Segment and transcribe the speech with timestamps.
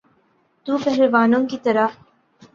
[0.65, 1.87] تو پہلوانوں کی طرح۔